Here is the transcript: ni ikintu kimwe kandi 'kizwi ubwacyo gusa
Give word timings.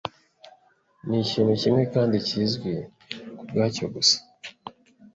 ni 1.07 1.17
ikintu 1.25 1.53
kimwe 1.61 1.83
kandi 1.93 2.15
'kizwi 2.23 2.73
ubwacyo 3.41 3.85
gusa 3.93 4.17